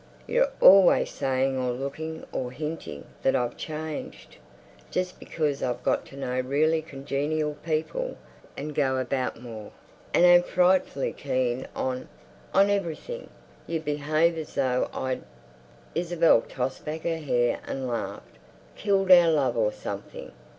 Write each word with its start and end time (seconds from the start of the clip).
You're 0.25 0.49
always 0.61 1.11
saying 1.11 1.59
or 1.59 1.69
looking 1.73 2.25
or 2.31 2.51
hinting 2.51 3.05
that 3.21 3.35
I've 3.35 3.55
changed. 3.55 4.37
Just 4.89 5.19
because 5.19 5.61
I've 5.61 5.83
got 5.83 6.07
to 6.07 6.17
know 6.17 6.39
really 6.39 6.81
congenial 6.81 7.53
people, 7.63 8.17
and 8.57 8.73
go 8.73 8.97
about 8.97 9.39
more, 9.43 9.71
and 10.11 10.25
am 10.25 10.41
frightfully 10.41 11.13
keen 11.13 11.67
on—on 11.75 12.69
everything, 12.71 13.29
you 13.67 13.79
behave 13.79 14.39
as 14.39 14.55
though 14.55 14.89
I'd—" 14.91 15.21
Isabel 15.93 16.41
tossed 16.49 16.83
back 16.83 17.01
her 17.01 17.17
hair 17.19 17.59
and 17.67 17.87
laughed—"killed 17.87 19.11
our 19.11 19.29
love 19.31 19.55
or 19.55 19.71
something. 19.71 20.31